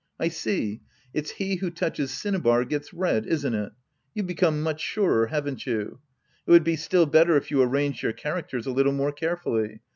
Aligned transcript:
I 0.19 0.29
see, 0.29 0.81
it's" 1.13 1.29
He 1.39 1.57
who 1.57 1.69
touches 1.69 2.09
cinnabar, 2.11 2.65
gets 2.65 2.91
red," 2.91 3.27
isn't 3.27 3.53
it? 3.53 3.71
You've 4.15 4.25
become 4.25 4.63
much 4.63 4.81
surer, 4.81 5.27
haven't 5.27 5.67
you? 5.67 5.99
It 6.47 6.49
would 6.49 6.63
be 6.63 6.75
still 6.75 7.05
better 7.05 7.37
if 7.37 7.51
you 7.51 7.61
arranged 7.61 8.01
your 8.01 8.11
characters 8.13 8.65
a 8.65 8.71
little 8.71 8.93
more 8.93 9.11
carefully. 9.11 9.81